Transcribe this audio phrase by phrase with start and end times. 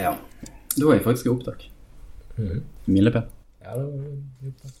[0.00, 0.14] Ja.
[0.76, 1.64] Da er jeg faktisk i opptak.
[2.86, 3.26] Milepæl.
[3.64, 4.76] Ja, det var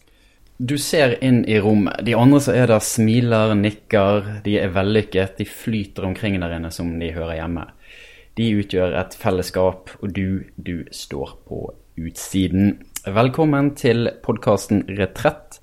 [0.60, 2.02] Du ser inn i rommet.
[2.04, 4.42] De andre som er der, smiler, nikker.
[4.44, 5.38] De er vellykket.
[5.38, 7.64] De flyter omkring der inne som de hører hjemme.
[8.36, 11.62] De utgjør et fellesskap, og du, du står på
[12.00, 12.78] utsiden.
[13.04, 15.60] Velkommen til podkasten Retrett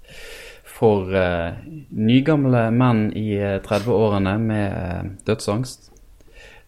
[0.78, 1.58] for uh,
[1.90, 5.92] nygamle menn i eh, 30-årene med uh, dødsangst.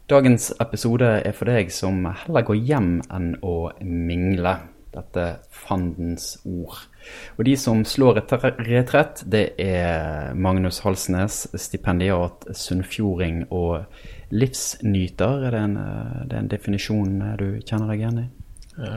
[0.10, 4.56] Dagens episode er for deg som heller går hjem enn å mingle.
[4.90, 6.80] Dette fandens ord.
[7.38, 13.86] Og de som slår retre- retrett, det er Magnus Halsnes, stipendiat, sunnfjording og
[14.34, 15.46] livsnyter.
[15.46, 18.28] Er det en, eh, det er en definisjon eh, du kjenner deg igjen i?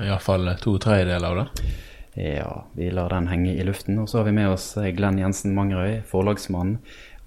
[0.07, 1.67] Iallfall to tredjedeler av det.
[2.15, 3.99] Ja, vi lar den henge i luften.
[3.99, 6.79] Og så har vi med oss eh, Glenn Jensen Mangerøy, forlagsmann,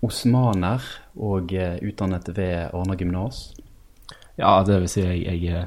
[0.02, 0.82] osmaner
[1.16, 3.52] og eh, utdannet ved Arna gymnas.
[4.36, 5.66] Ja, det vil si jeg, jeg,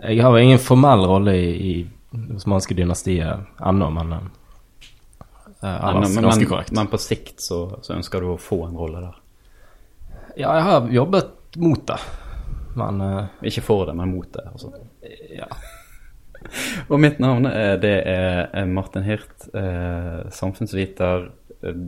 [0.00, 1.74] eh, jeg har ingen formell rolle i, i
[2.14, 4.26] det osmanske dynastiet ennå, men eh,
[5.62, 9.22] eh, Men, men, men på sikt så, så ønsker du å få en rolle der.
[10.36, 12.00] ja, jeg har jobbet mot det,
[12.74, 14.44] men uh, Ikke for det, men mot det.
[14.50, 14.72] Altså.
[15.30, 15.48] ja.
[16.90, 21.28] Og mitt navn er, det er Martin Hirt, eh, samfunnsviter,
[21.64, 21.78] eh,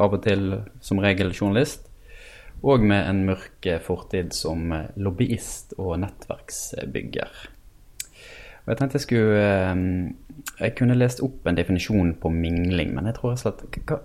[0.00, 1.84] av og til som regel journalist,
[2.64, 7.42] og med en mørk fortid som eh, lobbyist og nettverksbygger.
[8.64, 9.84] Og jeg tenkte jeg skulle eh,
[10.62, 14.00] Jeg kunne lest opp en definisjon på mingling, men jeg tror rett og slett hva,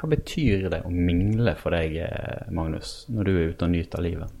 [0.00, 4.06] hva betyr det å mingle for deg, eh, Magnus, når du er ute og nyter
[4.06, 4.36] livet?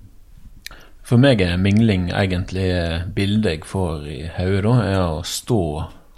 [1.06, 2.68] For meg er mingling egentlig
[3.16, 5.62] bildet jeg får i hodet, er å stå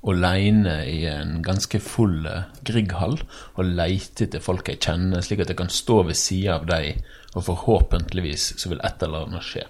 [0.02, 3.18] aleine i en ganske full eh, Grieghall
[3.54, 7.02] og leite etter folk jeg kjenner, slik at jeg kan stå ved sida av dem,
[7.36, 9.66] og forhåpentligvis så vil et eller annet skje.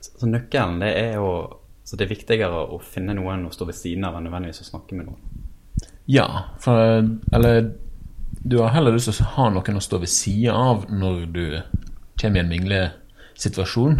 [0.00, 1.32] Så, så nøkkelen det er jo
[1.84, 4.68] Så det er viktigere å finne noen å stå ved siden av enn nødvendigvis å
[4.68, 5.40] snakke med noen.
[6.06, 7.02] Ja, for
[7.34, 7.72] Eller
[8.42, 11.46] du har heller lyst til å ha noen å stå ved sida av når du
[12.20, 13.98] kommer i en minglesituasjon,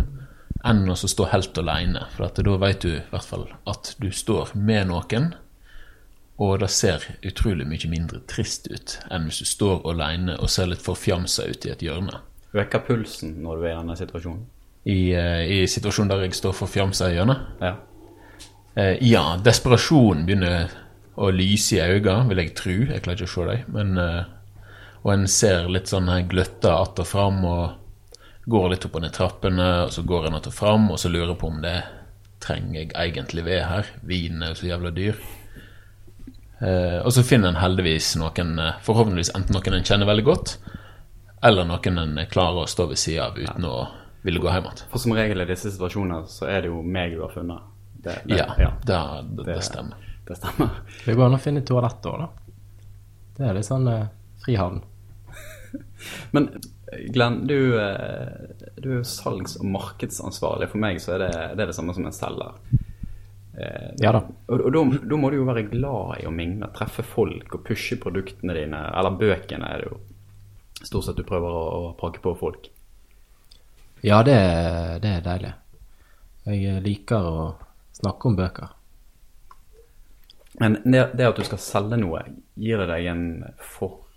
[0.64, 2.06] enn å stå helt aleine.
[2.14, 5.32] For da vet du i hvert fall at du står med noen,
[6.42, 10.70] og det ser utrolig mye mindre trist ut enn hvis du står aleine og ser
[10.70, 12.22] litt forfjamsa ut i et hjørne.
[12.56, 14.44] Vekker pulsen når du er i denne situasjonen?
[14.82, 17.44] I, eh, i situasjonen der jeg står forfjamsa i hjørnet.
[17.62, 17.76] Ja.
[18.74, 20.72] Eh, ja, desperasjonen begynner
[21.20, 22.76] å lyse i øynene, vil jeg tro.
[22.88, 23.76] Jeg klarer ikke å se dem.
[23.76, 24.24] Men, eh,
[25.04, 27.72] og en ser litt sånn gløtta att og fram, og
[28.44, 31.08] går litt opp og ned trappene, og så går en att og fram, og så
[31.08, 31.82] lurer på om det
[32.42, 33.86] trenger jeg egentlig ved her.
[34.02, 35.18] Vinen er jo så jævla dyr.
[36.62, 40.56] Eh, og så finner en heldigvis noen, eh, forhåpentligvis enten noen en kjenner veldig godt,
[41.42, 43.88] eller noen en klarer å stå ved sida av uten å
[44.22, 44.84] ville gå hjem igjen.
[44.90, 47.62] For som regel i disse situasjoner så er det jo meg du har funnet.
[48.02, 49.00] Det, det, Ja, ja, det,
[49.36, 49.96] det, det stemmer.
[50.26, 50.70] det stemmer.
[51.04, 52.28] Det går an å finne toalett òg, da.
[53.38, 54.06] Det er litt sånn eh,
[54.44, 54.82] frihavn.
[56.34, 56.48] Men
[57.12, 60.68] Glenn, du, eh, du er jo salgs- og markedsansvarlig.
[60.72, 62.58] For meg så er det det, er det samme som en selger.
[63.58, 64.22] Eh, Ja da.
[64.48, 67.98] Og, og da, må du jo være glad i å mingle, treffe folk og pushe
[68.00, 68.84] produktene dine.
[68.92, 70.00] Eller bøkene er det jo
[70.82, 72.68] stort sett du prøver å, å pakke på folk.
[74.02, 74.38] Ja, det,
[75.04, 75.52] det er deilig.
[76.50, 77.42] Jeg liker å
[77.94, 78.72] snakke om bøker.
[80.60, 82.24] Men det, det at du skal selge noe,
[82.60, 83.22] gir det deg en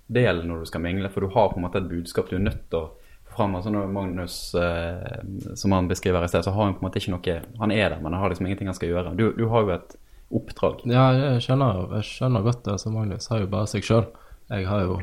[0.08, 1.10] fordel når du skal mingle?
[1.10, 2.90] For du har på en måte et budskap du er nødt til å
[3.26, 3.56] få fram.
[3.56, 7.02] Altså når Magnus, eh, som han beskriver i sted, så har han på en måte
[7.02, 9.16] ikke noe Han er der, men han har liksom ingenting han skal gjøre.
[9.16, 9.98] Du, du har jo et
[10.36, 10.86] oppdrag.
[10.90, 12.80] Ja, jeg skjønner, jeg skjønner godt det.
[12.82, 14.08] Så Magnus har jo bare seg sjøl.
[14.50, 15.00] Jeg har jo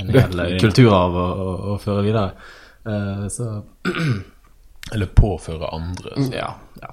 [0.00, 2.34] en hel kulturarv å, å, å føre videre.
[2.88, 3.54] Eh, så
[4.92, 6.16] Eller påføre andre.
[6.34, 6.50] ja,
[6.82, 6.90] ja.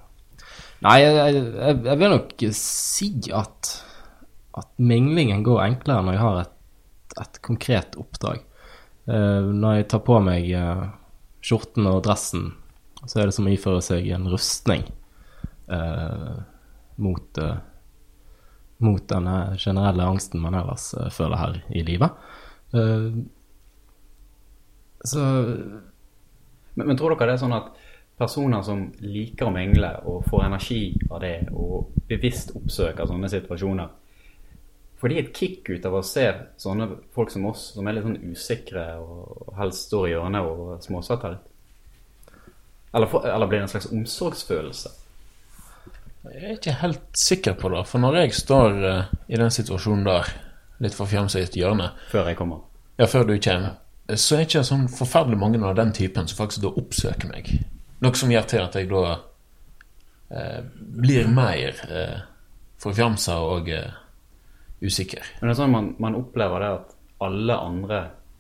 [0.86, 3.72] Nei, jeg, jeg, jeg vil nok si at,
[4.56, 6.54] at minglingen går enklere når jeg har et,
[7.18, 8.44] et konkret oppdrag.
[9.10, 10.86] Eh, når jeg tar på meg eh,
[11.42, 12.52] skjorten og dressen,
[13.06, 14.84] så er det som å iføre seg en rustning
[15.72, 16.40] eh,
[17.00, 17.40] mot,
[18.84, 22.12] mot denne generelle angsten man ellers føler her i livet.
[25.00, 25.22] Så
[26.76, 27.72] Men, men tror dere det er sånn at
[28.20, 33.96] personer som liker å mingle og får energi av det, og bevisst oppsøker sånne situasjoner
[35.00, 36.26] Får de et kick ut av å se
[36.60, 40.74] sånne folk som oss, som er litt sånn usikre og helst står i hjørnet og
[40.84, 41.46] småsvetter litt?
[42.90, 44.92] Eller, eller blir det en slags omsorgsfølelse?
[46.30, 50.04] Jeg er ikke helt sikker på det, for når jeg står uh, i den situasjonen
[50.10, 50.34] der,
[50.84, 52.66] litt forfjamsa i et hjørne, Før jeg kommer.
[53.00, 53.78] ja, før du kommer,
[54.16, 57.50] så er det ikke sånn forferdelig mange av den typen som faktisk da oppsøker meg.
[58.04, 62.20] Noe som gjør til at jeg da uh, blir mer eh,
[62.80, 63.90] forfjamsa og eh,
[64.82, 65.26] usikker.
[65.40, 66.96] Men det er sånn man, man opplever det at
[67.26, 68.00] alle andre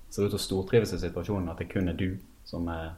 [0.09, 2.09] ser ut til å stortrives i situasjonen, at det kun er du
[2.47, 2.97] som er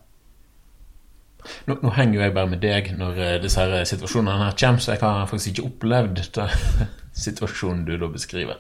[1.66, 4.84] Nå, nå henger jo jeg bare med deg når eh, disse her situasjonene her kommer,
[4.84, 6.52] så jeg har faktisk ikke opplevd den
[7.24, 8.60] situasjonen du da beskriver.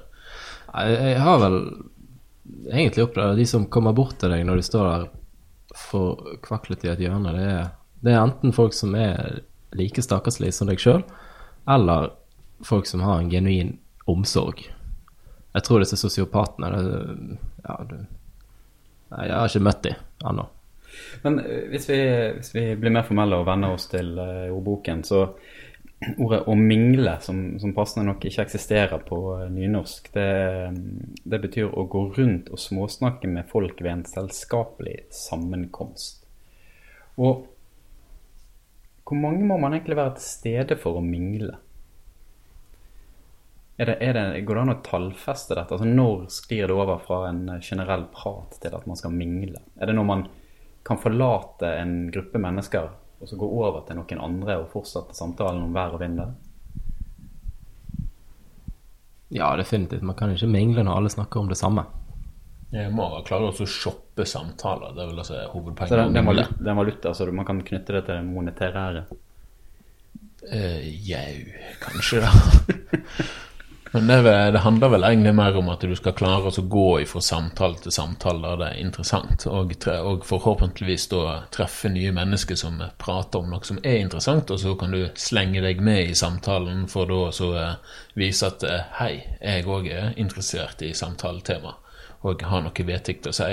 [0.73, 1.59] Jeg, Jeg har vel
[2.71, 5.05] egentlig opplevd de som kommer bort til deg når du står der
[5.77, 7.35] forkvaklet i et hjørne.
[7.37, 7.69] Det er,
[8.01, 9.43] det er enten folk som er
[9.77, 11.05] like stakkarslige som deg sjøl,
[11.69, 12.09] eller
[12.65, 13.75] folk som har en genuin
[14.09, 14.63] omsorg.
[15.51, 17.77] Jeg tror disse sosiopatene ja,
[19.11, 20.47] jeg har ikke møtt dem ennå.
[21.23, 21.99] Men eh, hvis vi,
[22.37, 25.25] hvis vi blir mer formelle og venner oss til eh, ordboken, så
[26.17, 30.27] ordet 'å mingle', som, som passende nok ikke eksisterer på eh, nynorsk, det,
[31.23, 36.23] det betyr å gå rundt og småsnakke med folk ved en selskapelig sammenkomst.
[37.21, 37.47] Og
[39.05, 41.57] hvor mange må man egentlig være til stede for å mingle?
[43.79, 45.73] Er det, er det, går det an å tallfeste dette?
[45.73, 49.61] Altså Når sklir det over fra en generell prat til at man skal mingle?
[49.79, 50.25] Er det når man
[50.85, 52.89] kan forlate en gruppe mennesker
[53.21, 56.17] og så gå over til noen andre og fortsette samtalen om vær og vind?
[56.17, 56.31] der?
[59.31, 60.01] Ja, definitivt.
[60.03, 61.85] Man kan ikke mingle når alle snakker om det samme.
[62.71, 64.93] Jeg må klare å shoppe samtaler.
[64.95, 65.91] Det er vel altså Så hovedpoenget.
[65.91, 66.25] det, mingle.
[66.27, 69.05] valuta, det er valuta, så man kan knytte det til det monetære.
[70.51, 71.33] Eh, Jau,
[71.83, 72.31] kanskje det.
[73.93, 77.19] Men det, det handler vel egentlig mer om at du skal klare å gå fra
[77.21, 82.79] samtale til samtale der det er interessant, og, og forhåpentligvis da treffe nye mennesker som
[83.01, 86.85] prater om noe som er interessant, og så kan du slenge deg med i samtalen
[86.91, 89.11] for da å eh, vise at eh, hei,
[89.41, 91.75] jeg òg er interessert i samtaletema,
[92.23, 93.51] og har noe vedtikt å si.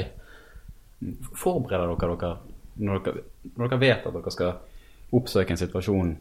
[1.34, 2.32] Forbereder dere dere
[2.78, 3.26] når, dere
[3.58, 6.16] når dere vet at dere skal oppsøke en situasjon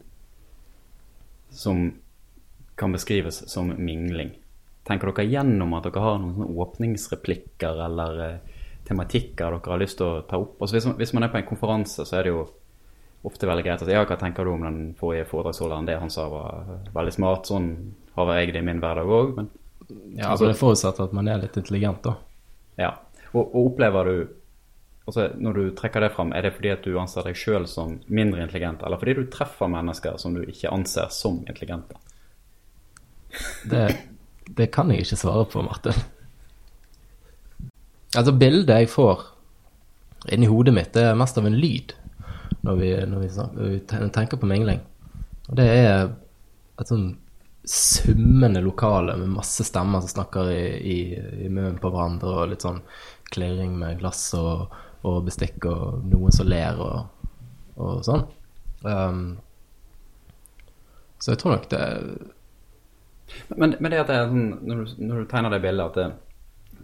[1.54, 1.86] som
[2.78, 4.30] kan beskrives som mingling?
[4.88, 8.56] Tenker dere gjennom at dere har noen åpningsreplikker eller eh,
[8.88, 10.56] tematikker dere har lyst til å ta opp?
[10.62, 12.46] Altså hvis, hvis man er på en konferanse, så er det jo
[13.26, 15.88] ofte veldig greit å si ja, hva tenker du om den forrige foredragsholderen?
[15.88, 17.50] Det han sa var veldig smart.
[17.50, 17.68] Sånn
[18.14, 19.34] har jeg det i min hverdag òg.
[19.36, 19.50] Men
[20.14, 22.16] Ja, altså, Det forutsetter at man er litt intelligent, da.
[22.76, 22.90] ja.
[23.32, 24.34] Og, og opplever du
[25.08, 27.94] altså Når du trekker det fram, er det fordi at du anser deg sjøl som
[28.12, 31.96] mindre intelligent, eller fordi du treffer mennesker som du ikke anser som intelligente?
[33.68, 33.84] Det,
[34.56, 35.96] det kan jeg ikke svare på, Martin.
[38.16, 39.26] Altså, bildet jeg får
[40.32, 41.94] inni hodet mitt, det er mest av en lyd
[42.66, 44.80] når vi, når vi, når vi tenker på mingling.
[45.48, 46.08] Og det er
[46.80, 47.10] et sånn
[47.68, 50.98] summende lokale med masse stemmer som snakker i, i,
[51.44, 52.80] i munnen på hverandre, og litt sånn
[53.28, 54.72] klirring med glass og,
[55.04, 57.28] og bestikk, og noen som ler og,
[57.76, 58.24] og sånn.
[58.86, 59.22] Um,
[61.18, 61.84] så jeg tror nok det
[63.56, 65.98] Men, men det at det er sånn, når du, når du tegner det bildet at
[65.98, 66.08] det,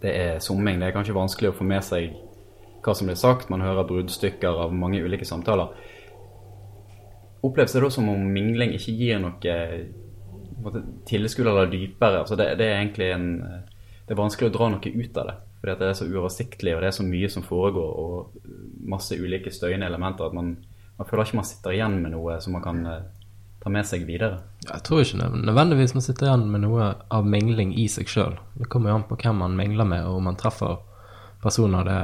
[0.03, 2.15] det er summing, det er kanskje vanskelig å få med seg
[2.85, 3.49] hva som blir sagt.
[3.49, 5.73] Man hører bruddstykker av mange ulike samtaler.
[7.45, 9.55] Oppleves det da som om mingling ikke gir noe
[10.61, 12.21] måte, tilskudd eller dypere?
[12.23, 13.27] Altså det, det er egentlig en
[14.05, 15.35] Det er vanskelig å dra noe ut av det.
[15.59, 18.35] Fordi det er så uoversiktlig, og det er så mye som foregår, og
[18.85, 20.51] masse ulike støyende elementer at man,
[20.99, 23.07] man føler ikke man sitter igjen med noe som man kan eh,
[23.65, 24.43] ta med seg videre.
[24.61, 28.35] Jeg tror ikke nødvendigvis man sitter igjen med noe av mingling i seg sjøl.
[28.59, 30.75] Det kommer jo an på hvem man mingler med, og om man treffer
[31.41, 31.97] personer det,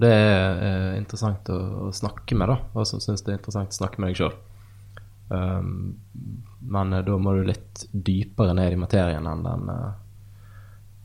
[0.00, 2.56] det er eh, interessant å, å snakke med, da.
[2.72, 4.38] Og som syns det er interessant å snakke med deg sjøl.
[5.28, 6.00] Um,
[6.64, 9.90] men eh, da må du litt dypere ned i materien enn den, eh,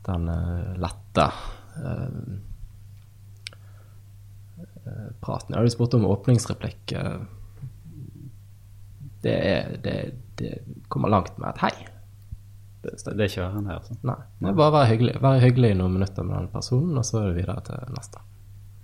[0.08, 0.24] den
[0.80, 1.26] lette
[1.84, 2.16] eh,
[5.20, 5.52] praten.
[5.52, 6.96] Jeg hadde spurt om åpningsreplikk.
[6.96, 7.20] eh,
[9.24, 9.94] det, er, det,
[10.40, 10.52] det
[10.88, 11.72] kommer langt med et hei.
[12.80, 13.76] Det, det er ikke verre enn det.
[13.76, 13.96] altså.
[14.08, 14.18] Nei.
[14.40, 15.16] Det er bare å være hyggelig.
[15.20, 18.22] Være hyggelig i noen minutter med den personen, og så er det videre til neste.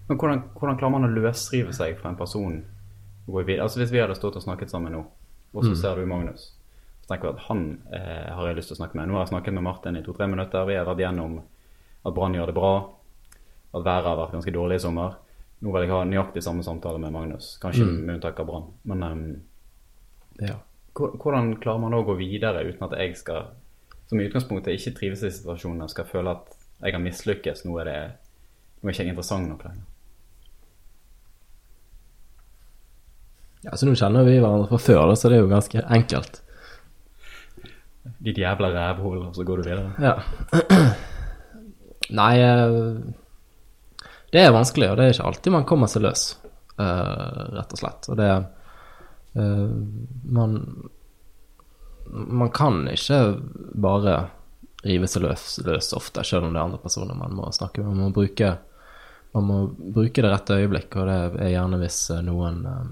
[0.06, 2.60] Men hvordan, hvordan klarer man å løsrive seg fra en person?
[3.26, 5.02] Altså Hvis vi hadde stått og snakket sammen nå,
[5.56, 6.52] og så ser du Magnus,
[7.02, 7.62] så tenker jeg at han
[7.94, 9.08] eh, har jeg lyst til å snakke med.
[9.08, 10.68] Nå har jeg snakket med Martin i to-tre minutter.
[10.68, 12.72] Vi har vært gjennom at Brann gjør det bra,
[13.72, 15.16] at været har vært ganske dårlig i sommer.
[15.64, 18.68] Nå vil jeg ha nøyaktig samme samtale med Magnus, kanskje med unntak av Brann.
[18.86, 19.24] Men ehm,
[20.40, 20.58] Ja.
[20.96, 23.50] hvordan klarer man å gå videre uten at jeg skal,
[24.08, 27.64] som i utgangspunktet ikke trives i situasjonen, skal føle at jeg har mislykkes?
[27.64, 28.00] Nå er det
[28.80, 29.84] nå er ikke jeg interessant nok lenger.
[33.66, 36.40] ja, så nå kjenner vi hverandre fra før, så det er jo ganske enkelt.
[38.22, 39.90] Ditt jævla rævhull, og så går du videre.
[39.98, 40.12] Ja.
[42.20, 42.76] Nei eh,
[44.30, 46.28] Det er vanskelig, og det er ikke alltid man kommer seg løs,
[46.78, 48.06] eh, rett og slett.
[48.12, 48.55] Og det Eh,
[49.36, 50.52] man
[52.06, 53.16] Man kan ikke
[53.74, 54.12] bare
[54.86, 57.90] rive seg løs, løs ofte, selv om det er andre personer man må snakke med.
[57.90, 58.52] Man må bruke,
[59.34, 62.84] man må bruke det rette øyeblikk, og det er gjerne hvis eh, noen eh,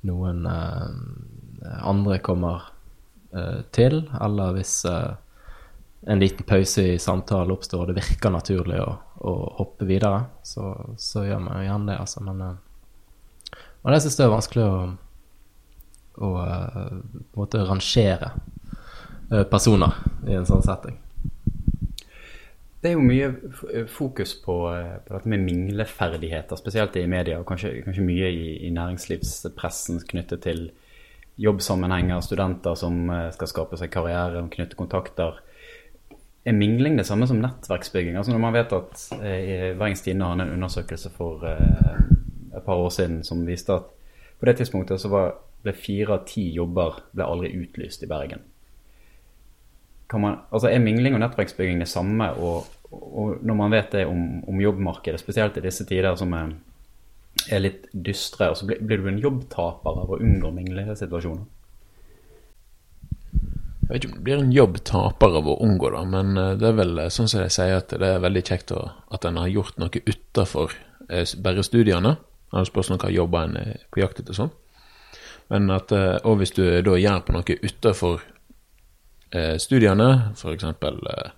[0.00, 2.68] noen eh, andre kommer
[3.34, 5.16] eh, til, eller hvis eh,
[6.08, 10.70] en liten pause i samtalen oppstår og det virker naturlig å, å hoppe videre, så,
[10.96, 12.22] så, gjør man jo gjerne det, altså.
[12.28, 14.78] Men, eh, og det syns jeg er vanskelig å,
[16.18, 18.32] å eh, på en måte rangere
[19.32, 20.98] eh, personer i en sånn setting.
[22.78, 27.48] Det er jo mye fokus på, eh, på dette med mingleferdigheter, spesielt i media, og
[27.48, 30.68] kanskje, kanskje mye i, i næringslivspressen knyttet til
[31.38, 35.38] jobbsammenhenger, studenter som eh, skal skape seg karriere og knytte kontakter.
[36.46, 38.16] Er mingling det samme som nettverksbygging?
[38.16, 42.00] Altså Når man vet at eh, Bergens Tidende hadde en undersøkelse for eh,
[42.56, 43.90] et par år siden som viste at
[44.38, 45.32] på det tidspunktet så var,
[45.64, 48.46] ble fire av ti jobber ble aldri utlyst i Bergen
[50.16, 52.30] man, altså Er mingling og nettverksbygging det samme?
[52.40, 56.54] Og, og når man vet det om, om jobbmarkedet, spesielt i disse tider som er,
[57.52, 61.44] er litt dystre, så blir, blir du en jobbtaper av å unngå minglesituasjoner?
[63.88, 66.70] Jeg vet ikke om det blir en jobbtaper av å unngå det, men eh, det
[66.70, 68.82] er vel eh, sånn som de sier at det er veldig kjekt å,
[69.16, 70.74] at en har gjort noe utafor
[71.08, 72.16] eh, bare studiene.
[72.48, 74.52] Det er spørsmål om hva jobber en er på jakt etter sånn.
[75.48, 78.22] Men at, eh, og hvis du da gjør på noe utafor
[79.32, 80.64] eh, studiene, f.eks.
[80.64, 81.30] Eh,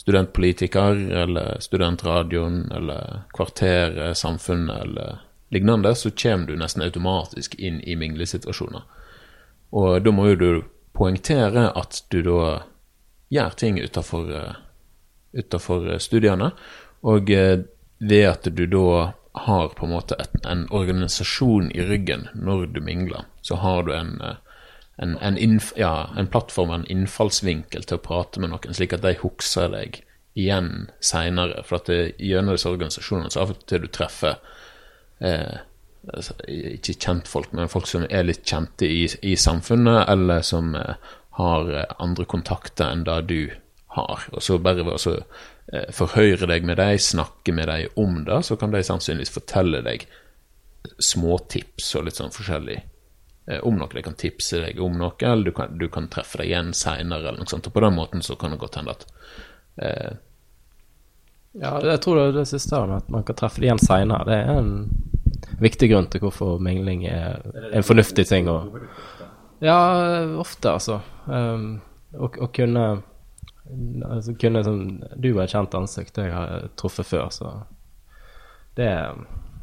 [0.00, 5.20] studentpolitiker eller studentradioen eller Kvarteret, Samfunnet eller
[5.52, 8.86] lignende, så kommer du nesten automatisk inn i minglesituasjoner.
[9.76, 10.50] Og da må jo du
[10.96, 12.40] poengtere at du da
[13.30, 14.32] gjør ting utafor
[15.32, 16.50] utenfor studiene,
[17.06, 17.62] og eh,
[17.98, 19.12] ved at du da
[19.46, 23.94] har på en måte et, en organisasjon i ryggen når du mingler, så har du
[23.96, 24.36] en, eh,
[25.02, 29.04] en, en, inf, ja, en plattform, en innfallsvinkel til å prate med noen, slik at
[29.06, 30.02] de husker deg
[30.38, 31.64] igjen seinere.
[31.66, 34.38] For at det, gjennom disse organisasjonene så av og til du treffer
[35.24, 35.62] eh,
[36.08, 41.10] altså, ikke kjentfolk, men folk som er litt kjente i, i samfunnet, eller som eh,
[41.40, 43.40] har eh, andre kontakter enn det du
[43.96, 44.26] har.
[44.32, 45.16] Og så bare ved å
[45.72, 49.82] eh, forhøre deg med dem, snakke med dem om det, så kan de sannsynligvis fortelle
[49.86, 50.06] deg
[51.00, 52.78] småtips og litt sånn forskjellig
[53.58, 53.90] om noe.
[53.92, 57.28] De kan tipse deg om noe, eller du kan, du kan treffe deg igjen seinere,
[57.28, 57.66] eller noe sånt.
[57.66, 59.06] Og på den måten så kan det godt hende at
[59.82, 60.10] eh,
[61.60, 64.28] Ja, jeg tror det er det siste med at man kan treffe det igjen seinere.
[64.28, 64.72] Det er en
[65.60, 67.42] viktig grunn til hvorfor mingling er
[67.72, 68.80] en fornuftig ting Og,
[69.60, 69.76] Ja,
[70.40, 71.00] ofte, altså.
[71.26, 71.80] Um,
[72.16, 72.84] å, å kunne
[74.06, 74.80] altså, kunne som,
[75.16, 77.52] Du er et kjent ansikt jeg har truffet før, så
[78.78, 79.20] det er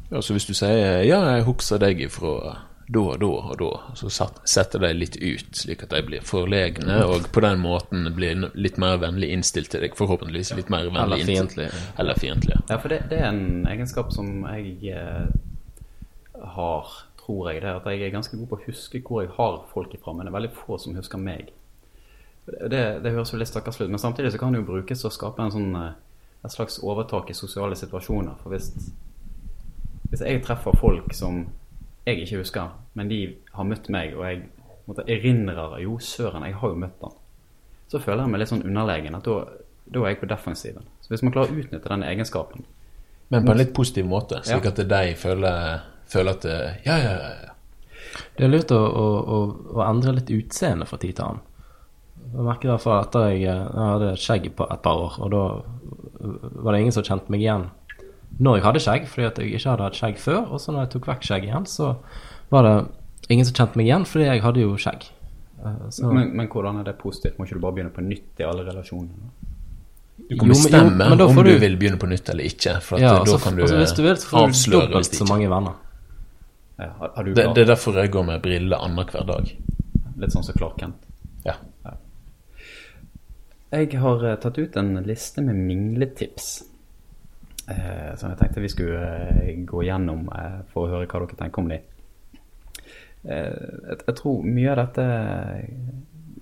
[0.08, 3.96] Ja, så hvis du sier 'ja, jeg husker deg ifra da og da og da',
[4.00, 4.08] så
[4.48, 8.78] setter de litt ut, slik at de blir forlegne, og på den måten blir litt
[8.80, 9.96] mer vennlig innstilt til deg.
[9.98, 11.36] Forhåpentligvis litt mer vennlig Eller innstilt.
[11.36, 11.98] fiendtlig.
[11.98, 12.56] Eller fiendtlig.
[12.70, 12.78] ja.
[12.78, 15.28] For det, det er en egenskap som jeg eh,
[16.56, 16.88] har,
[17.20, 17.60] tror jeg.
[17.62, 20.12] Det er at jeg er ganske god på å huske hvor jeg har folk ifra,
[20.16, 21.52] men det er veldig få som husker meg.
[22.48, 25.04] Det, det, det høres jo litt stakkarslig ut, men samtidig så kan det jo brukes
[25.04, 25.92] til å skape en sånn, eh,
[26.44, 28.40] et slags overtak i sosiale situasjoner.
[28.42, 28.72] For hvis,
[30.08, 31.44] hvis jeg treffer folk som
[32.08, 33.18] jeg ikke husker, men de
[33.54, 34.42] har møtt meg, og jeg
[34.88, 37.16] måtte, erindrer jo, søren, jeg har jo møtt han,
[37.88, 39.14] så føler jeg meg litt sånn underlegen.
[39.18, 39.36] at da,
[39.88, 40.86] da er jeg på defensiven.
[41.04, 42.64] Så hvis man klarer å utnytte den egenskapen,
[43.28, 44.70] Men på en litt positiv måte, slik Ja.
[44.70, 46.44] at de føler, føler at
[46.86, 47.30] Ja, ja, ja.
[47.44, 47.54] ja.
[48.38, 49.38] Det er lurt å, å, å,
[49.76, 51.42] å endre litt utseende fra tid til annen.
[52.32, 55.30] Jeg merker i hvert fall etter jeg, jeg hadde skjegg på et par år, og
[55.32, 55.42] da
[56.64, 57.68] var det ingen som kjente meg igjen
[58.40, 60.42] når jeg hadde skjegg, fordi at jeg ikke hadde hatt skjegg før.
[60.52, 61.96] Og så når jeg tok vekk skjegg igjen, så
[62.50, 62.74] var det
[63.32, 65.08] ingen som kjente meg igjen, fordi jeg hadde jo skjegg.
[65.64, 67.38] Eh, Så, Men, men hvordan er det positivt?
[67.38, 69.10] Må ikke du bare begynne på nytt i alle relasjoner?
[70.28, 72.80] Du kan Jo, men- jo, men om du du- vil begynne på nytt eller ikke.
[72.82, 75.14] For at ja, da altså, kan du altså, hvis du vil, så får du dobbelt
[75.14, 75.74] så mange venner.
[76.78, 79.52] Ja, har, har du Det, det er derfor jeg går med briller annenhver dag.
[80.18, 80.94] Litt sånn som Clark Kent.
[81.44, 81.54] Ja.
[83.70, 86.62] Jeg har eh, tatt ut en liste med mingletips.
[87.68, 89.08] Eh, som jeg tenkte vi skulle
[89.42, 91.80] eh, gå gjennom eh, for å høre hva dere tenker om de.
[93.28, 95.08] Eh, jeg, jeg tror mye av dette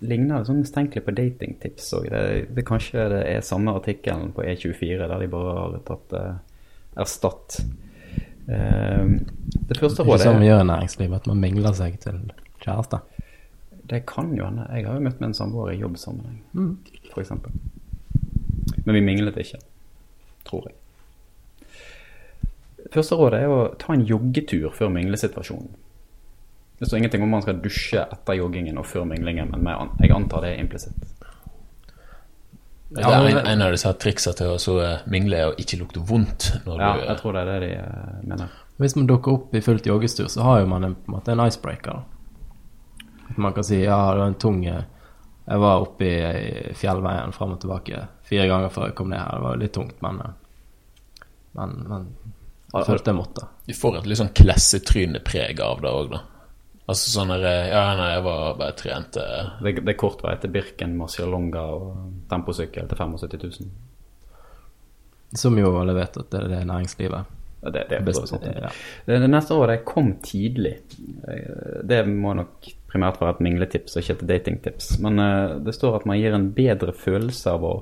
[0.07, 2.09] ligner sånn mistenkelig på datingtips òg.
[2.13, 2.23] Det,
[2.55, 6.33] det kanskje det er samme artikkelen på E24 der de bare har tatt eh,
[7.03, 7.59] erstatt.
[8.47, 9.05] Eh,
[9.67, 12.23] det første Ikke rådet er vi gjør i næringslivet, at man mingler seg til
[12.63, 13.03] kjæreste.
[13.87, 14.67] Det kan jo hende.
[14.75, 16.41] Jeg har jo møtt med en samboer i jobbsammenheng,
[17.13, 17.55] for eksempel.
[18.85, 19.59] Men vi minglet ikke,
[20.47, 20.79] tror jeg.
[22.95, 25.75] Første rådet er å ta en joggetur før minglesituasjonen.
[26.79, 30.45] Det står ingenting om man skal dusje etter joggingen og før minglingen, men jeg antar
[30.45, 31.07] det er implisitt.
[32.91, 36.03] det er en, en av disse triksene til å så eh, mingle og ikke lukte
[36.07, 38.53] vondt når Ja, du jeg tror det er det de eh, mener.
[38.77, 41.33] Hvis man dukker opp i fullt joggestur, så har jo man en, på en måte
[41.33, 42.05] en icebreaker.
[43.31, 44.85] At man kan si ja, det var en tung eh,
[45.47, 49.33] Jeg var oppe i, fjellveien fram og tilbake fire ganger før jeg kom ned her.
[49.33, 50.35] Det var jo litt tungt, men eh,
[51.57, 52.09] Men, men
[52.83, 53.47] jeg følte jeg måtte.
[53.67, 56.23] Du får et litt sånn klessetrynepreg av det òg, da.
[56.87, 59.49] Altså sånn der eh, Ja, nei, jeg var bare trent til...
[59.65, 61.89] Det, det er kort vei til Birken, Marcialonga og
[62.31, 63.73] temposykkel til 75 000.
[65.37, 67.33] Som jo alle vet at det er det næringslivet
[67.65, 68.45] Det, Det, det best, sant.
[68.47, 68.71] ja.
[69.09, 70.77] Det, det neste året jeg kom tidlig.
[71.27, 74.93] Eh, Det må nok primært være et mingletips og ikke et datingtips.
[75.03, 77.75] Men uh, det står at man gir en bedre følelse av å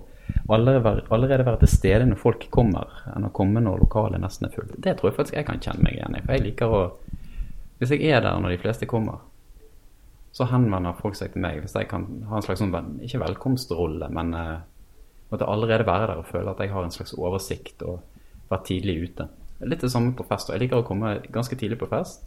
[0.48, 4.74] allerede være, til stede når folk kommer, enn å komme når lokalet nesten er fullt.
[4.78, 6.22] Det tror jeg faktisk jeg kan kjenne meg igjen i.
[6.24, 6.82] For jeg liker å
[7.78, 9.18] Hvis jeg er der når de fleste kommer,
[10.32, 14.08] så henvender folk seg til meg hvis jeg kan ha en slags sånn, ikke velkomstrolle,
[14.14, 14.62] men uh,
[15.30, 17.98] måtte allerede være der og føle at jeg har en slags oversikt og
[18.48, 19.26] være tidlig ute.
[19.66, 20.48] Litt det samme på fest.
[20.48, 22.22] og Jeg liker å komme ganske tidlig på fest.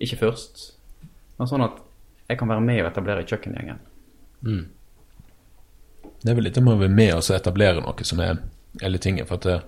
[0.00, 0.64] Ikke først,
[1.38, 1.80] men sånn at
[2.30, 3.80] jeg kan være med og etablere kjøkkengjengen.
[6.20, 8.42] Det er vel litt om å være med og etablere noe som er
[8.82, 9.26] hele tingen.
[9.28, 9.58] For at det,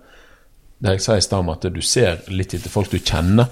[0.85, 3.49] det jeg sa i stad om at du ser litt etter folk du kjenner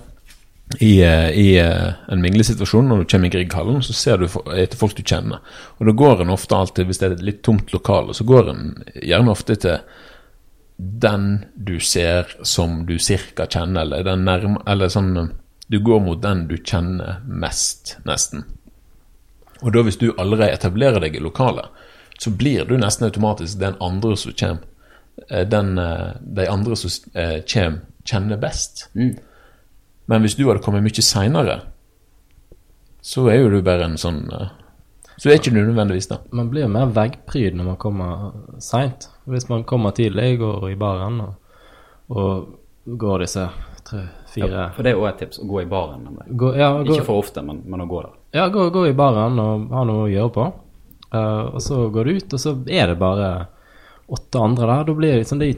[0.79, 2.89] i, eh, i eh, en minglesituasjon.
[2.89, 5.41] Når du kommer i Grieghallen, så ser du etter folk du kjenner.
[5.79, 8.53] Og da går en ofte alltid, hvis det er et litt tomt lokale, så går
[8.53, 8.65] en
[8.95, 9.81] gjerne ofte til
[10.77, 15.35] den du ser som du cirka kjenner, eller den nærme Eller sånn
[15.69, 18.47] Du går mot den du kjenner mest, nesten.
[19.61, 21.69] Og da hvis du allerede etablerer deg i lokalet,
[22.21, 24.67] så blir du nesten automatisk den andre som kommer.
[25.31, 28.89] eh, Den, eh, de andre som eh, kommer, kjenner best.
[28.95, 31.61] Men hvis du hadde kommet mye seinere,
[33.01, 34.27] så er jo du bare en sånn
[35.21, 36.19] Så er ikke du nødvendigvis det.
[36.33, 38.31] Man blir jo mer veggpryd når man kommer
[38.61, 39.09] seint.
[39.29, 41.35] Hvis man kommer tidlig, går i baren og,
[42.09, 43.45] og går disse
[43.85, 46.09] tre-fire For det er òg et tips å gå i baren.
[46.29, 48.17] gå, ja, gå, Ikke for ofte, men, men å gå der.
[48.41, 50.49] ja, gå, gå i baren og ha noe å gjøre på.
[51.15, 53.31] Eh, og så går du ut, og så er det bare
[54.11, 54.89] åtte andre der.
[54.89, 55.53] Da blir liksom de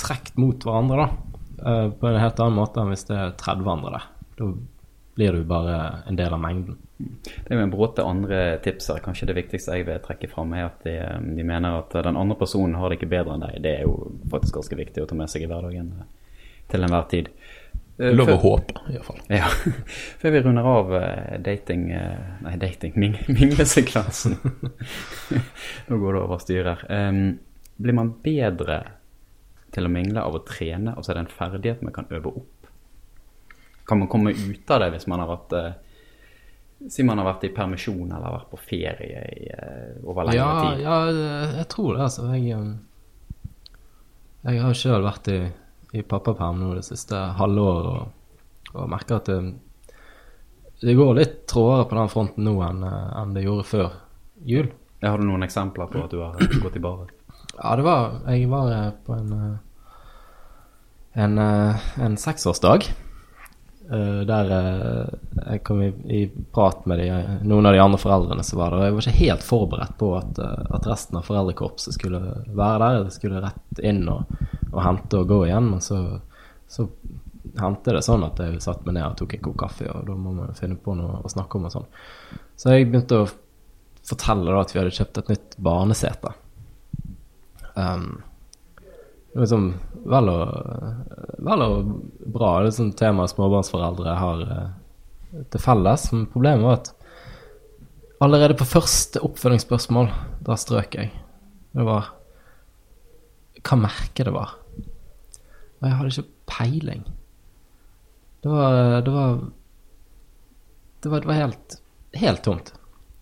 [0.00, 1.26] trukket mot hverandre, da.
[1.60, 4.04] Uh, på en helt annen måte enn hvis det er 30 andre der.
[4.38, 4.46] Da
[5.18, 5.74] blir du bare
[6.08, 6.78] en del av mengden.
[6.96, 9.02] Det er jo en bråte andre tips her.
[9.04, 10.94] Kanskje det viktigste jeg vil trekke fram, er at de,
[11.36, 13.58] de mener at den andre personen har det ikke bedre enn deg.
[13.64, 16.08] Det er jo faktisk ganske viktig å ta med seg i hverdagen eh,
[16.72, 17.28] til enhver tid.
[18.00, 19.18] Eh, Lov å håpe, iallfall.
[19.28, 19.48] Ja.
[20.22, 22.94] Før vi runder av eh, dating eh, Nei, dating.
[22.96, 24.38] Ming, minglesekvensen.
[25.90, 26.86] Nå går det over styr her.
[26.96, 27.20] Em,
[27.76, 28.78] blir man bedre
[29.74, 32.32] til å mingle av å trene, og så er det en ferdighet man kan øve
[32.40, 32.66] opp?
[33.86, 35.70] Kan man komme ut av det hvis man har vært uh,
[36.90, 40.50] Si man har vært i permisjon eller vært på ferie i, uh, over lengre Ja,
[40.70, 40.84] tid?
[40.84, 40.98] ja,
[41.58, 42.28] jeg tror det, altså.
[42.32, 43.50] Jeg, um,
[44.46, 45.38] jeg har sjøl vært i,
[45.92, 49.38] i pappaperm nå det siste halvåret og, og merker at det,
[50.82, 53.88] det går litt trådere på den fronten nå enn, eh, enn det gjorde før
[54.46, 54.70] jul.
[55.02, 57.16] Har du noen eksempler på at du har gått i baret?
[57.56, 59.58] Ja, det var Jeg var eh, på en eh,
[61.12, 62.86] en, eh, en seksårsdag.
[63.92, 65.14] Eh, Der eh,
[65.52, 66.20] jeg kom i, i
[66.54, 67.08] prat med de,
[67.48, 68.80] noen av de andre foreldrene som var der.
[68.80, 72.80] og Jeg var ikke helt forberedt på at, eh, at resten av foreldrekorpset skulle være
[72.84, 73.04] der.
[73.06, 74.30] De skulle rett inn og,
[74.70, 75.70] og hente og gå igjen.
[75.74, 76.00] Men så,
[76.70, 76.88] så
[77.60, 80.16] hendte det sånn at jeg satte meg ned og tok en kopp kaffe, og da
[80.16, 81.88] må man finne på noe å snakke om og sånn.
[82.60, 83.30] Så jeg begynte å
[84.06, 86.34] fortelle da at vi hadde kjøpt et nytt barnesete.
[87.74, 88.20] Um,
[89.38, 89.66] liksom
[90.10, 90.54] vel og,
[91.38, 91.90] vel og
[92.24, 92.54] bra.
[92.62, 96.08] Det er sånn tema småbarnsforeldre har eh, til felles.
[96.14, 96.92] Men problemet var at
[98.20, 100.10] allerede på første oppfølgingsspørsmål,
[100.46, 101.12] da strøk jeg.
[101.76, 102.10] Det var
[103.60, 104.56] hva merket det var.
[105.80, 107.06] Og jeg hadde ikke peiling.
[108.40, 109.40] Det var Det var
[111.00, 111.80] Det var, det var helt,
[112.12, 112.74] helt tomt.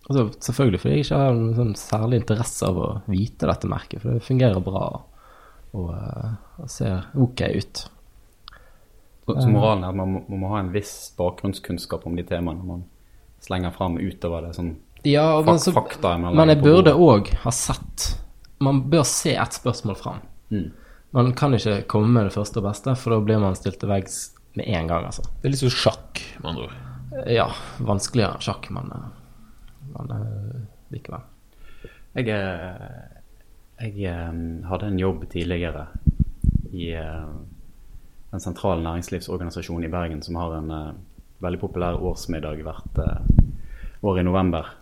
[0.09, 4.01] Altså, selvfølgelig fordi jeg ikke har noen sånn særlig interesse av å vite dette merket,
[4.01, 4.87] for det fungerer bra
[5.71, 7.83] og, eh, og ser ok ut.
[9.25, 12.25] Så, så moralen er at man må, man må ha en viss bakgrunnskunnskap om de
[12.25, 12.87] temaene man
[13.43, 14.73] slenger fram utover det sånn
[15.07, 18.09] Ja, men, så, fakta man men jeg burde òg ha sett
[18.59, 20.23] Man bør se ett spørsmål fram.
[20.49, 20.65] Mm.
[21.15, 23.89] Man kan ikke komme med det første og beste, for da blir man stilt til
[23.89, 24.17] veggs
[24.59, 25.23] med en gang, altså.
[25.39, 26.75] Det er litt som sjakk, med andre ord.
[27.31, 27.45] Ja,
[27.87, 29.07] vanskeligere sjakk, men, eh,
[29.95, 30.59] men eh,
[30.93, 31.23] likevel.
[32.19, 33.18] Jeg, eh,
[33.79, 34.33] jeg eh,
[34.69, 35.87] hadde en jobb tidligere
[36.71, 37.29] i eh,
[38.29, 40.97] en sentral næringslivsorganisasjon i Bergen som har en, eh,
[41.39, 43.31] veldig populær årsmiddag hvert eh,
[44.03, 44.75] år i november.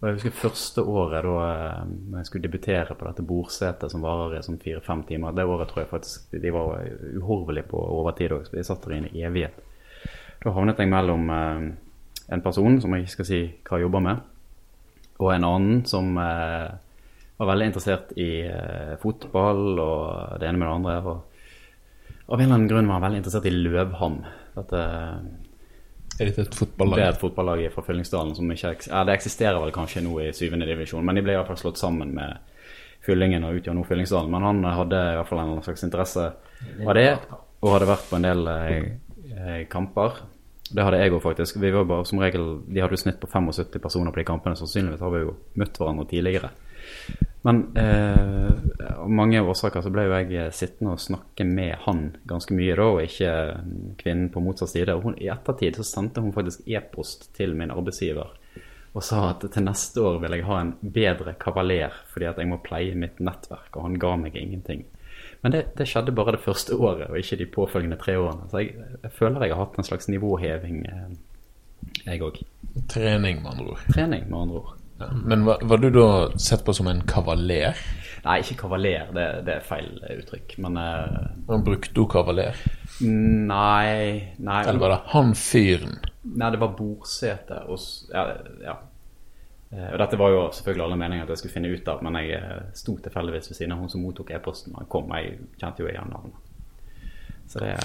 [0.00, 4.38] Og jeg husker første året da eh, jeg skulle debutere på dette bordsetet som varer
[4.38, 5.34] i sånn fire-fem timer.
[5.36, 6.86] Det året tror jeg faktisk de var
[7.18, 9.58] uhorvelige på overtid òg, så de satt der i en evighet.
[10.40, 11.64] Da havnet jeg mellom eh,
[12.30, 14.22] en person som jeg ikke skal si hva jeg jobber med,
[15.20, 16.14] og en annen som
[17.40, 20.96] var veldig interessert i eh, fotball og det ene med det andre.
[21.08, 24.18] Og av en eller annen grunn var han veldig interessert i Løvham.
[24.58, 24.82] Dette
[26.20, 29.58] Er dette et det er et fotballag fra Fyllingsdalen som ikke eks- ja, Det eksisterer
[29.62, 32.36] vel kanskje nå i syvende divisjon, men de ble i hvert fall slått sammen med
[33.00, 34.30] Fyllingen og utgjør nå Fyllingsdalen.
[34.30, 36.26] Men han hadde i hvert fall en slags interesse
[36.86, 37.08] av det,
[37.62, 38.90] og hadde vært på en del eh,
[39.32, 40.20] eh, kamper.
[40.70, 41.56] Det hadde jeg òg, faktisk.
[41.58, 44.54] Vi var bare som regel, De hadde jo snitt på 75 personer på de kampene.
[44.60, 46.50] Sannsynligvis har vi jo møtt hverandre tidligere.
[47.42, 48.50] Men eh,
[49.00, 52.76] av mange årsaker så ble jo jeg eh, sittende og snakke med han ganske mye
[52.76, 53.70] da, og ikke eh,
[54.02, 54.96] kvinnen på motsatt side.
[54.96, 58.36] Og hun, I ettertid så sendte hun faktisk e-post til min arbeidsgiver
[58.90, 62.50] og sa at til neste år vil jeg ha en bedre kavaler fordi at jeg
[62.50, 64.82] må pleie mitt nettverk, og han ga meg ingenting.
[65.44, 68.48] Men det, det skjedde bare det første året, og ikke de påfølgende tre årene.
[68.50, 68.74] Så jeg,
[69.04, 71.14] jeg føler jeg har hatt en slags nivåheving, eh,
[72.04, 72.42] jeg òg.
[72.90, 73.86] Trening, med andre ord.
[73.94, 74.79] Trening, med andre ord.
[75.00, 75.08] Ja.
[75.24, 76.06] Men var, var du da
[76.38, 77.78] sett på som en kavaler?
[78.24, 80.58] Nei, ikke kavaler, det, det er feil uttrykk.
[80.60, 82.58] Men uh, Han brukte hun kavaler?
[83.00, 85.94] nei, nei Eller var det han fyren?
[86.28, 87.80] Nei, det var bordsete og
[88.12, 88.26] Ja.
[88.64, 88.74] ja.
[89.72, 92.18] Eh, Og dette var jo selvfølgelig alle meninger at jeg skulle finne ut av, men
[92.20, 94.74] jeg eh, sto tilfeldigvis ved siden av hun som mottok e-posten.
[94.76, 96.34] Han kom, jeg kjente jo igjen navnet.
[97.48, 97.76] Så det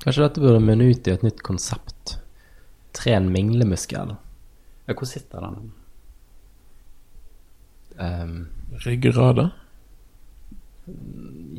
[0.00, 2.14] Kanskje dette burde munne ut i et nytt konsept.
[2.96, 4.14] Tren minglemuskel.
[4.86, 5.72] ja, Hvor sitter den?
[8.00, 8.48] Um,
[8.84, 9.50] Ryggrada?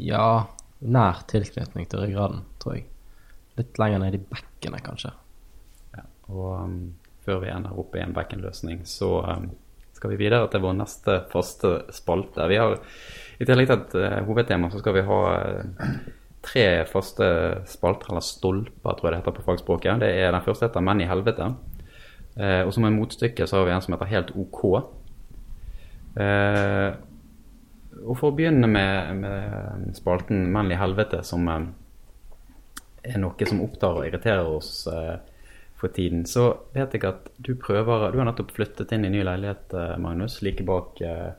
[0.01, 0.47] ja,
[0.80, 2.88] nær tilknytning til ryggraden, tror jeg.
[3.60, 5.12] Litt lenger ned i bekkenet, kanskje.
[5.95, 6.06] Ja.
[6.32, 6.77] Og um,
[7.25, 9.51] før vi ender opp i en bekkenløsning, så um,
[9.97, 12.47] skal vi videre til vår neste faste spalte.
[12.49, 12.80] Vi har,
[13.38, 15.91] I tillegg til et uh, hovedtema så skal vi ha uh,
[16.41, 17.27] tre faste
[17.69, 20.01] spalter, eller stolper, tror jeg det heter på fagspråket.
[20.01, 21.54] Det er Den første heter 'Menn i helvete'.
[22.32, 25.00] Uh, og som en motstykke så har vi en som heter 'Helt OK'.
[26.15, 26.89] Eh,
[28.02, 31.67] og for å begynne med, med spalten 'Menn i helvete', som eh,
[33.04, 35.17] er noe som opptar og irriterer oss eh,
[35.82, 36.45] for tiden, så
[36.76, 40.41] vet jeg at du prøver Du har nettopp flyttet inn i ny leilighet, eh, Magnus,
[40.45, 41.32] like bak eh,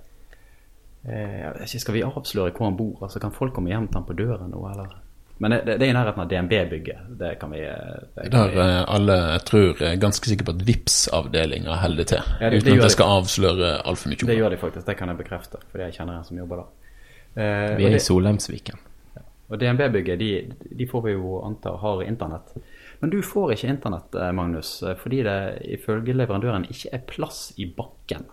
[1.07, 2.97] eh, Skal vi avsløre hvor han bor?
[3.03, 4.97] Altså, Kan folk komme hjem til han på døren nå, eller?
[5.43, 6.99] Men det, det, er i nærheten av DNB-bygget.
[7.19, 10.47] Det kan vi eh, det kan Der vi- eh, alle, jeg tror, er ganske sikre
[10.47, 12.21] på at Vipps-avdelinga holder til.
[12.41, 12.91] Ja, det- det uten at jeg de.
[12.95, 14.19] skal avsløre altfor mye.
[14.21, 14.37] Det det.
[14.39, 16.69] gjør de faktisk, det kan jeg bekrefte, fordi jeg kjenner en som jobber der.
[17.43, 18.79] Eh, Vi er i Solheimsviken.
[19.51, 22.55] Og DNB-bygget, de, de får vi jo anta har internett.
[23.03, 24.71] Men du får ikke internett, eh, Magnus,
[25.03, 28.25] fordi det ifølge leverandøren ikke er plass i bakken.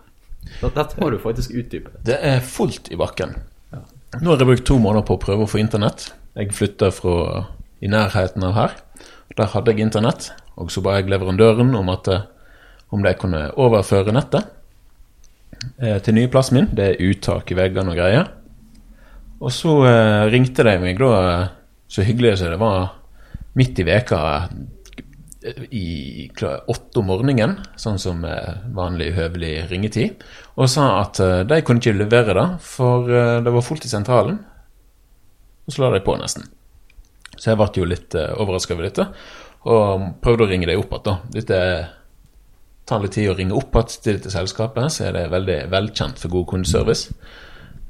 [0.60, 1.90] Så Dette må du faktisk utdype.
[2.04, 3.34] Det er fullt i bakken.
[4.22, 6.12] Nå har jeg brukt to måneder på å prøve å få internett.
[6.38, 7.46] Jeg flytta fra
[7.82, 8.76] i nærheten av her.
[9.38, 12.26] Der hadde jeg internett, og så ba jeg leverandøren om at eh,
[12.94, 14.46] om de kunne overføre nettet
[15.78, 16.68] eh, til nye plassen min.
[16.76, 18.30] Det er uttak i veggene og greier.
[19.40, 21.48] Og så eh, ringte de meg da,
[21.90, 22.92] så hyggelig som det var,
[23.58, 24.20] midt i veka
[25.74, 28.20] i åtte om morgenen, sånn som
[28.76, 30.20] vanlig høvelig ringetid,
[30.60, 34.36] og sa at de kunne ikke levere det, for det var fullt i sentralen.
[35.66, 36.48] Og så la de på nesten.
[37.36, 39.06] Så jeg ble jo litt uh, overraska over dette,
[39.70, 41.22] og prøvde å ringe dem opp igjen.
[41.36, 41.60] Dette
[42.88, 46.20] tar litt tid å ringe opp igjen til dette selskapet, så er det veldig velkjent
[46.20, 47.14] for god kundeservice.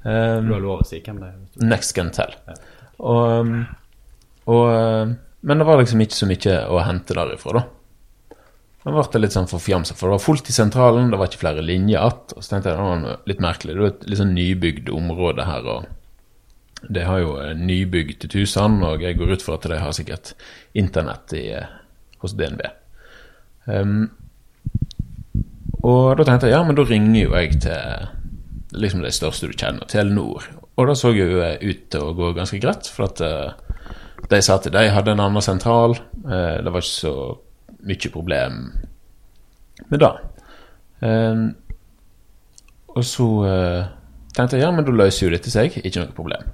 [0.04, 1.36] Um, Du har lov å si hvem det er.
[1.66, 2.32] Next can tell.
[3.00, 3.58] Og, um,
[4.46, 7.66] og, uh, men det var liksom ikke så mye å hente derifra, da.
[8.80, 11.42] Da ble det litt sånn forfjamsa, for det var fullt i sentralen, det var ikke
[11.42, 12.36] flere linjer igjen.
[12.36, 13.74] Og så tenkte jeg det var litt merkelig.
[13.76, 15.88] Det var et litt sånn nybygd område her, og
[16.88, 19.96] det har jo eh, nybygd til Tusan, og jeg går ut fra at de har
[19.96, 20.32] sikkert
[20.78, 21.68] internett i, eh,
[22.22, 22.62] hos DNB.
[23.66, 24.08] Um,
[25.84, 28.08] og da tenkte jeg ja, men da ringer jo jeg til
[28.80, 30.46] liksom de største du kjenner, Telenor.
[30.78, 33.86] Og da så jo eh, ut til å gå ganske greit, for at uh,
[34.30, 35.98] de sa at de hadde en annen sentral.
[36.24, 37.14] Uh, det var ikke så
[37.80, 38.60] mye problem
[39.90, 40.12] med det.
[41.00, 41.44] Um,
[42.90, 43.90] og så uh,
[44.36, 46.48] tenkte jeg ja, men da løser jo dette seg, ikke noe problem.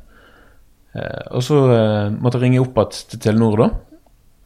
[0.96, 3.70] Eh, og så eh, måtte jeg ringe opp igjen til Telenor, da.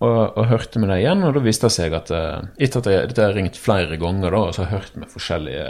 [0.00, 2.88] Og, og hørte med deg igjen, og da viste det seg at eh, etter at
[2.88, 5.66] jeg, dette har ringt flere ganger, da, og så har jeg hørt med forskjellige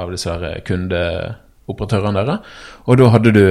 [0.00, 0.34] av disse
[0.66, 3.44] kundeoperatørene deres, og da hadde du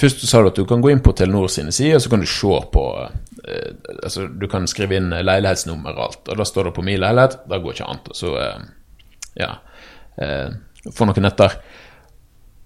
[0.00, 2.22] Først sa du at du kan gå inn på Telenor sine sider, og så kan
[2.22, 3.72] du se på eh,
[4.04, 7.40] altså, du kan skrive inn leilighetsnummer og alt, og da står det på min leilighet.
[7.50, 8.12] Da går ikke annet.
[8.16, 8.62] Så eh,
[9.40, 9.50] ja
[10.22, 10.54] eh,
[10.96, 11.58] Få noen netter.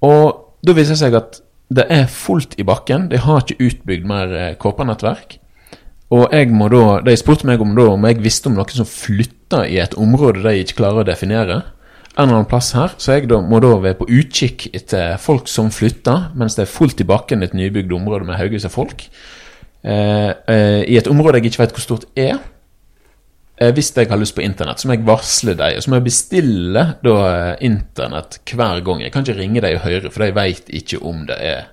[0.07, 1.41] Og da viser det seg at
[1.73, 3.09] det er fullt i bakken.
[3.11, 5.39] De har ikke utbygd mer eh, kåpernettverk.
[6.15, 8.89] Og jeg må da, de spurte meg om da om jeg visste om noen som
[8.89, 11.63] flytta i et område de ikke klarer å definere.
[12.15, 15.49] En eller annen plass her, Så jeg da må da være på utkikk etter folk
[15.51, 19.09] som flytter, mens det er fullt i bakken et nybygd område med haugevis av folk.
[19.83, 22.39] Eh, eh, I et område jeg ikke vet hvor stort er.
[23.65, 25.79] Eh, hvis jeg har lyst på internett, så må jeg varsle deg.
[25.79, 29.05] Og så må jeg bestille da eh, internett hver gang.
[29.05, 31.71] Jeg kan ikke ringe deg og høre, for de vet ikke om det er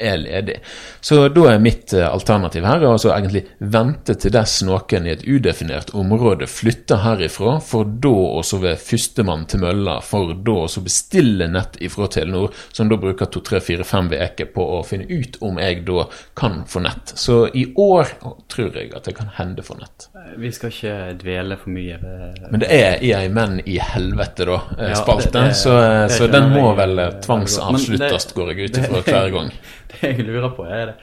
[0.00, 0.56] er ledig.
[1.00, 5.24] Så da er mitt eh, alternativ her altså egentlig vente til dess noen i et
[5.28, 11.48] udefinert område flytter herifra, for da også ved førstemann til mølla, for da også bestille
[11.50, 15.36] nett ifra Telenor, som da bruker to, tre, fire, fem uker på å finne ut
[15.44, 16.06] om jeg da
[16.38, 17.12] kan få nett.
[17.20, 18.10] Så i år
[18.50, 20.08] tror jeg at jeg kan hende for nett.
[20.40, 24.46] Vi skal ikke dvele for mye ved Men det er i ei menn i helvete,
[24.48, 27.20] da, eh, Ja, spalte, det- det- så, eh, det så den må vel eh, eh,
[27.20, 29.50] tvangsavsluttes, går jeg ut ifra hver gang.
[30.00, 30.94] Det jeg lurer på er det,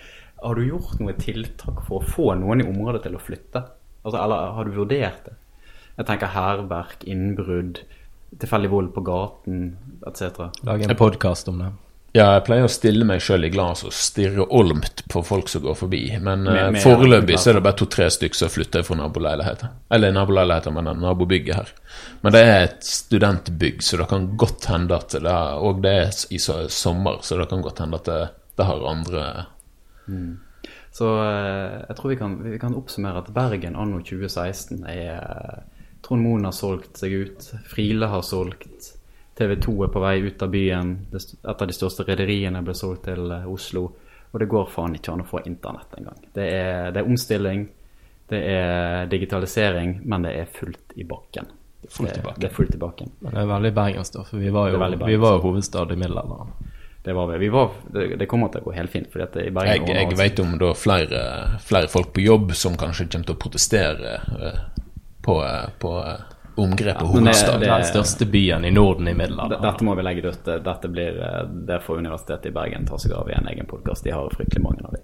[0.43, 3.63] Har du gjort noe tiltak for å få noen i området til å flytte?
[4.05, 5.33] Altså, eller har du vurdert det?
[5.97, 7.79] Jeg tenker hærverk, innbrudd,
[8.39, 9.63] tilfeldig vold på gaten
[10.05, 10.43] etc.
[10.67, 11.71] Lage en podkast om det.
[12.15, 15.61] Ja, jeg pleier å stille meg sjøl i glass og stirre olmt på folk som
[15.65, 15.99] går forbi.
[16.21, 19.69] Men Med- eh, med- foreløpig så er det bare to-tre stykker som flytter fra naboleiligheten.
[19.91, 21.67] Eller naboleiligheten, men nabobygget her.
[22.23, 25.91] Men det er et studentbygg, så det kan godt hende at det er Og det
[25.91, 26.37] er i
[26.69, 29.23] sommer, så det kan godt hende at det, det har andre
[30.91, 35.59] Så eh, jeg tror vi kan, vi kan oppsummere at Bergen anno 2016 er eh,
[36.01, 37.45] Trond Moen har solgt seg ut.
[37.67, 38.93] Friele har solgt.
[39.37, 40.93] TV 2 er på vei ut av byen.
[41.13, 43.83] Et av de største rederiene ble solgt til eh, Oslo.
[44.31, 46.17] Og det går faen ikke an å få internett engang.
[46.35, 47.67] Det er, det er omstilling,
[48.29, 51.47] det er digitalisering, men det er fullt i bakken.
[51.87, 52.41] Fullt i Det- bakken.
[52.41, 53.11] Det er fullt i bakken.
[53.21, 55.99] Men det er veldig bergens, da, for vi var jo, vi var jo hovedstad i
[56.01, 56.51] middelalderen.
[57.03, 57.37] Det, var, vi.
[57.37, 59.07] vi var, det, det kommer til å gå helt fint.
[59.11, 61.21] Fordi at det i Bergen Jeg, jeg vet om da flere,
[61.63, 64.59] flere folk på jobb som kanskje kommer til å protestere eh,
[65.23, 66.25] på, eh, på eh,
[66.57, 67.59] omgrepet Ja, det- hovedstad.
[67.59, 69.61] Den største byen i Norden i middelalderen.
[69.61, 70.45] Dette må vi legge dødt.
[70.65, 74.03] Dette blir, eh, det får Universitetet i Bergen ta seg av i en egen podkast.
[74.03, 75.01] De har fryktelig mange av dem.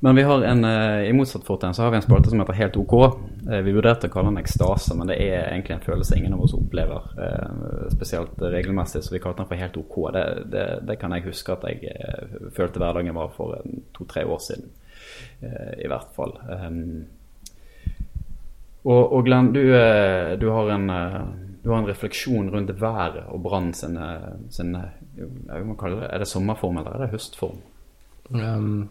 [0.00, 2.52] Men vi har en, eh, i motsatt fortegn så har vi en spalte som heter
[2.54, 3.18] Helt OK.
[3.50, 6.42] Eh, Vi vurderte å kalle den ekstase, men det er egentlig en følelse ingen av
[6.42, 10.12] oss opplever eh, spesielt regelmessig, så vi kalte den for Helt OK.
[10.12, 13.58] Det, det, det kan jeg huske at jeg eh, følte hverdagen var for
[13.94, 14.70] to-tre år siden,
[15.42, 16.38] eh, i hvert fall.
[18.88, 21.16] Og, og Glenn, du, eh, du, har en, eh,
[21.62, 24.86] du har en refleksjon rundt været og Brann sin, eh, sin det,
[26.08, 27.58] Er det sommerform eller er det høstform?
[28.30, 28.88] Um,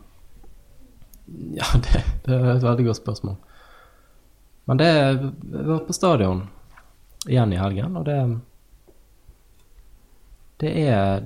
[1.55, 3.39] ja, det, det er et veldig godt spørsmål.
[4.67, 6.43] Men det Jeg var på stadion
[7.27, 8.19] igjen i helgen, og det
[10.59, 11.23] Det er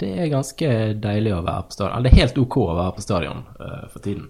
[0.00, 1.96] Det er ganske deilig å være på stadion.
[1.96, 4.26] Eller det er helt ok å være på stadion uh, for tiden.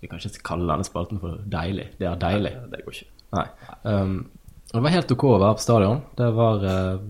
[0.00, 1.90] Vi kan ikke kalle denne spalten for deilig.
[1.98, 2.52] Det er deilig.
[2.70, 3.19] Det går ikke.
[3.36, 3.46] Nei.
[3.82, 4.30] Um,
[4.72, 6.02] det var helt ok å være på stadion.
[6.18, 7.00] Det var uh,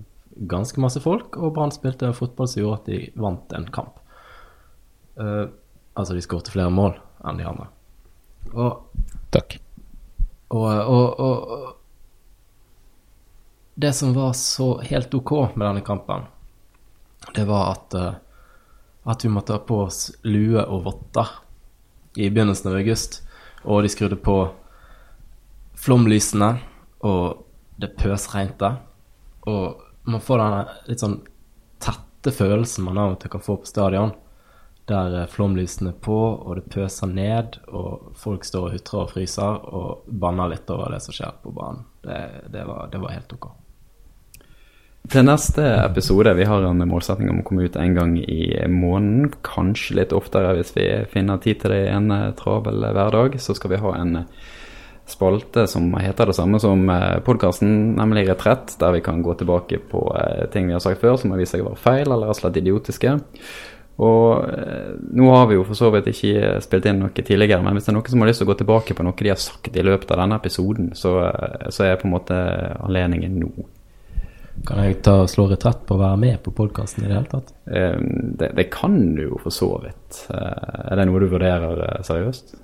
[0.50, 3.98] ganske masse folk, og Brann spilte en fotball som gjorde at de vant en kamp.
[5.20, 5.46] Uh,
[5.94, 6.94] altså, de skårte flere mål
[7.28, 7.66] enn de andre.
[8.54, 8.72] Og,
[9.35, 9.59] Takk.
[10.56, 11.76] og, og, og
[13.76, 16.24] Det som var så helt ok med denne kampen,
[17.37, 18.14] det var at, uh,
[19.12, 21.28] at vi måtte ha på oss lue og votter
[22.16, 23.20] i begynnelsen av august.
[23.68, 24.48] Og de skrudde på
[25.81, 26.55] flomlysene,
[27.07, 27.45] og
[27.81, 28.75] det pøsregnte.
[29.49, 31.21] Og man får den litt sånn
[31.81, 34.12] tette følelsen man av og til kan få på stadion.
[34.90, 39.14] Der eh, flomlysene er på, og det pøser ned, og folk står og hutrer og
[39.14, 41.87] fryser og banner litt over det som skjer på banen.
[42.05, 42.21] Det,
[42.53, 43.51] det, var, det var helt ok.
[45.11, 49.31] Til neste episode, vi har en målsetning om å komme ut en gang i måneden.
[49.47, 53.38] Kanskje litt oftere hvis vi finner tid til det i en eh, travel hverdag.
[53.40, 54.51] Så skal vi ha en eh,
[55.11, 56.87] spalte som heter det samme som
[57.27, 58.77] podkasten, nemlig Retrett.
[58.81, 61.55] Der vi kan gå tilbake på eh, ting vi har sagt før som har vist
[61.57, 63.16] seg å være feil eller rett og slett idiotiske.
[64.01, 67.77] Og eh, nå har vi jo for så vidt ikke spilt inn noe tidligere, men
[67.77, 69.42] hvis det er noen som har lyst til å gå tilbake på noe de har
[69.42, 72.38] sagt i løpet av denne episoden, så, eh, så er på en måte
[72.81, 73.53] anledningen nå.
[74.66, 77.53] Kan jeg ta slå retrett på å være med på podkasten i det hele tatt?
[77.68, 78.01] Eh,
[78.40, 80.25] Det, det kan du jo for så vidt.
[80.33, 82.55] Eh, Er det noe du vurderer eh, seriøst?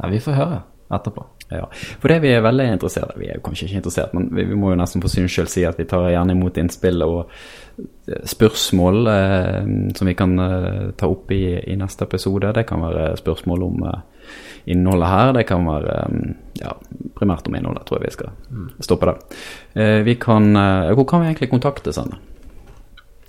[0.00, 0.62] Nei, vi får høre
[0.94, 1.26] etterpå.
[1.54, 1.68] Ja,
[2.02, 4.46] for det vi er veldig interessert i, vi er jo kanskje ikke interessert, men vi,
[4.50, 7.20] vi må jo nesten for syns skyld si at vi tar gjerne imot innspill og
[7.28, 12.52] eh, spørsmål eh, som vi kan eh, ta opp i, i neste episode.
[12.56, 14.28] Det kan være spørsmål om eh,
[14.74, 16.74] innholdet her, det kan være eh, ja,
[17.18, 19.40] primært om innholdet, tror jeg vi skal stoppe det.
[19.78, 20.52] Eh, vi kan,
[20.94, 22.20] hvor kan vi egentlig kontakte Sanne?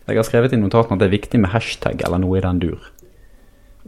[0.05, 2.59] Jeg har skrevet i notatene at det er viktig med hashtag eller noe i den
[2.61, 2.91] dur.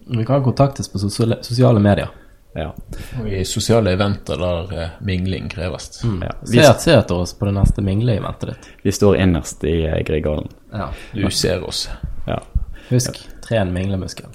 [0.08, 2.10] Vi kan kontaktes på sosiale medier.
[2.56, 2.72] Ja.
[3.20, 6.02] Og i sosiale eventer der eh, mingling kreves.
[6.04, 6.32] ja.
[6.42, 8.70] Vi, Se, se etter oss på det neste mingleeventet ditt.
[8.82, 10.50] vi står innerst i uh, Grieghallen.
[10.72, 10.90] Ja.
[11.14, 11.90] Du ser oss.
[12.26, 12.42] Ja.
[12.90, 14.32] Husk, tren minglemuskelen.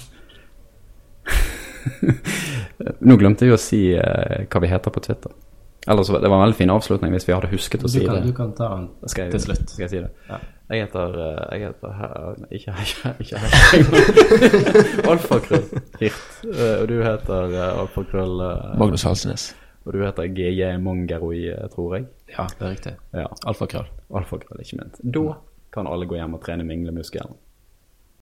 [3.01, 5.35] Nå glemte jeg å si uh, hva vi heter på Twitter.
[5.91, 8.05] Ellers, så, det var en veldig fin avslutning hvis vi hadde husket å Du si
[8.07, 8.27] kan, det.
[8.31, 9.65] du kan ta den Skal jeg, til slutt.
[9.73, 10.11] Skal jeg si det?
[10.29, 10.39] Ja.
[10.73, 13.17] Jeg heter, eh, jeg heter he- Ikke hashtag.
[15.13, 15.65] Alfakrøll
[16.01, 16.23] Hirt.
[16.47, 18.39] Eh, Og du heter eh, Alfakrøll
[18.81, 19.49] Magnus Halsnes.
[19.85, 21.41] Og du heter GJ Mongeroi,
[21.75, 22.07] tror jeg.
[22.31, 22.93] Ja, det er riktig.
[23.19, 23.27] Ja.
[23.51, 23.89] Alfakrøll.
[24.15, 25.01] Alfakrøll, ikke minst.
[25.03, 25.25] Da
[25.75, 27.35] kan alle gå hjem og trene minglemuskelen.